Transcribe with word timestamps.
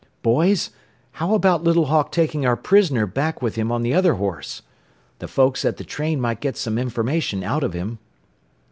"Boys, 0.23 0.71
how 1.11 1.35
about 1.35 1.63
Little 1.63 1.85
Hawk 1.85 2.11
taking 2.11 2.43
our 2.43 2.55
prisoner 2.57 3.05
back 3.05 3.39
with 3.39 3.53
him 3.53 3.71
on 3.71 3.83
the 3.83 3.93
other 3.93 4.15
horse? 4.15 4.63
The 5.19 5.27
folks 5.27 5.63
at 5.63 5.77
the 5.77 5.83
train 5.83 6.19
might 6.19 6.41
get 6.41 6.57
some 6.57 6.79
information 6.79 7.43
out 7.43 7.63
of 7.63 7.73
him. 7.73 7.99